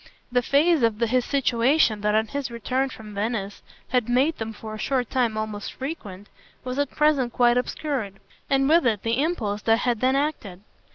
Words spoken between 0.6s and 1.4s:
of his